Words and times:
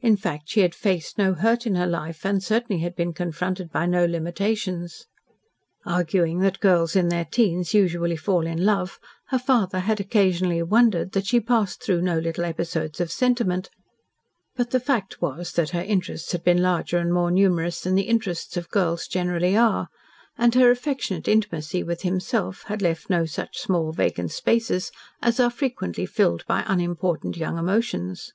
In 0.00 0.16
fact, 0.16 0.48
she 0.48 0.60
had 0.60 0.74
faced 0.74 1.18
no 1.18 1.34
hurt 1.34 1.66
in 1.66 1.74
her 1.74 1.86
life, 1.86 2.24
and 2.24 2.42
certainly 2.42 2.80
had 2.80 2.96
been 2.96 3.12
confronted 3.12 3.70
by 3.70 3.84
no 3.84 4.06
limitations. 4.06 5.04
Arguing 5.84 6.38
that 6.38 6.60
girls 6.60 6.96
in 6.96 7.10
their 7.10 7.26
teens 7.26 7.74
usually 7.74 8.16
fall 8.16 8.46
in 8.46 8.64
love, 8.64 8.98
her 9.26 9.38
father 9.38 9.80
had 9.80 10.00
occasionally 10.00 10.62
wondered 10.62 11.12
that 11.12 11.26
she 11.26 11.38
passed 11.38 11.82
through 11.82 12.00
no 12.00 12.18
little 12.18 12.46
episodes 12.46 12.98
of 12.98 13.12
sentiment, 13.12 13.68
but 14.56 14.70
the 14.70 14.80
fact 14.80 15.20
was 15.20 15.52
that 15.52 15.68
her 15.68 15.82
interests 15.82 16.32
had 16.32 16.42
been 16.42 16.62
larger 16.62 16.96
and 16.96 17.12
more 17.12 17.30
numerous 17.30 17.82
than 17.82 17.94
the 17.94 18.08
interests 18.08 18.56
of 18.56 18.70
girls 18.70 19.06
generally 19.06 19.54
are, 19.54 19.88
and 20.38 20.54
her 20.54 20.70
affectionate 20.70 21.28
intimacy 21.28 21.82
with 21.82 22.00
himself 22.00 22.62
had 22.68 22.80
left 22.80 23.10
no 23.10 23.26
such 23.26 23.58
small 23.58 23.92
vacant 23.92 24.30
spaces 24.30 24.90
as 25.20 25.38
are 25.38 25.50
frequently 25.50 26.06
filled 26.06 26.42
by 26.46 26.64
unimportant 26.68 27.36
young 27.36 27.58
emotions. 27.58 28.32